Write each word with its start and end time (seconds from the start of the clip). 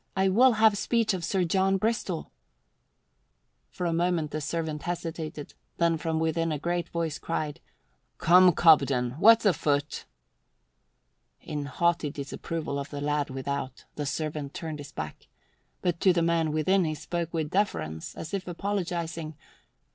I 0.17 0.29
will 0.29 0.53
have 0.53 0.79
speech 0.79 1.13
of 1.13 1.23
Sir 1.23 1.43
John 1.43 1.77
Bristol." 1.77 2.31
For 3.69 3.85
a 3.85 3.93
moment 3.93 4.31
the 4.31 4.41
servant 4.41 4.81
hesitated, 4.81 5.53
then 5.77 5.95
from 5.99 6.19
within 6.19 6.51
a 6.51 6.57
great 6.57 6.89
voice 6.89 7.19
cried, 7.19 7.59
"Come, 8.17 8.51
Cobden, 8.53 9.11
what's 9.19 9.45
afoot?" 9.45 10.05
In 11.39 11.67
haughty 11.67 12.09
disapproval 12.09 12.79
of 12.79 12.89
the 12.89 12.99
lad 12.99 13.29
without, 13.29 13.85
the 13.93 14.07
servant 14.07 14.55
turned 14.55 14.79
his 14.79 14.91
back, 14.91 15.27
but 15.83 15.99
to 15.99 16.13
the 16.13 16.23
man 16.23 16.51
within 16.51 16.83
he 16.83 16.95
spoke 16.95 17.31
with 17.31 17.51
deference, 17.51 18.15
as 18.15 18.33
if 18.33 18.47
apologizing. 18.47 19.35